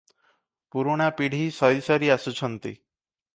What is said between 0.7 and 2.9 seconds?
ପୁରୁଣା ପିଢ଼ି ସରିସରି ଆସୁଛନ୍ତି।